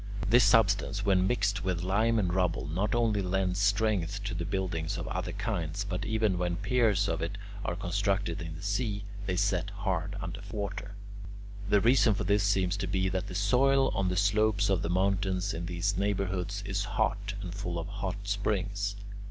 [0.27, 5.07] This substance, when mixed with lime and rubble, not only lends strength to buildings of
[5.09, 9.69] other kinds, but even when piers of it are constructed in the sea, they set
[9.69, 10.95] hard under water.
[11.69, 14.89] The reason for this seems to be that the soil on the slopes of the
[14.89, 18.95] mountains in these neighbourhoods is hot and full of hot springs.